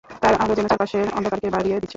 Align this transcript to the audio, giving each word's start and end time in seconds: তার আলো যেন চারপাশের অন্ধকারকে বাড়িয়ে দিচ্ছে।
তার 0.21 0.33
আলো 0.41 0.53
যেন 0.57 0.65
চারপাশের 0.67 1.05
অন্ধকারকে 1.17 1.49
বাড়িয়ে 1.49 1.75
দিচ্ছে। 1.75 1.89